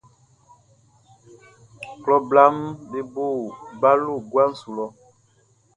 Klɔ 2.01 2.15
blaʼm 2.29 2.55
be 2.89 2.99
bo 3.13 3.25
balo 3.81 4.13
guabo 4.31 4.53
su 4.59 4.69
lɔ. 4.77 4.85